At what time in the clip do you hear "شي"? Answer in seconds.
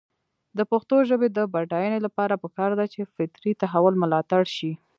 4.55-4.71